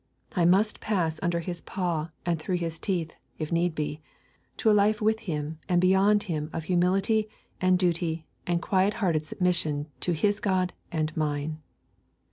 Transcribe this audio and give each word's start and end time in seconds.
I 0.35 0.45
must 0.45 0.79
pass 0.79 1.19
under 1.21 1.41
his 1.41 1.61
paw 1.61 2.09
and 2.25 2.39
through 2.39 2.55
his 2.55 2.79
teeth, 2.79 3.13
if 3.37 3.51
need 3.51 3.75
be, 3.75 4.01
to 4.57 4.71
a 4.71 4.71
life 4.71 4.99
with 4.99 5.19
him 5.29 5.59
and 5.69 5.79
beyond 5.79 6.23
him 6.23 6.49
of 6.53 6.63
humility 6.63 7.29
and 7.61 7.77
duty 7.77 8.25
and 8.47 8.63
quiet 8.63 8.95
hearted 8.95 9.27
submission 9.27 9.89
to 9.99 10.13
his 10.13 10.39
God 10.39 10.73
and 10.91 11.15
mine. 11.15 11.59